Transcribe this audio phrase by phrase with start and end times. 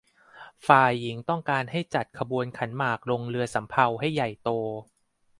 [0.67, 4.49] ฝ่ายหญิงต้องการให้จัดขบวนขันหมากลงเรือสำเภาให้ใหญ่โต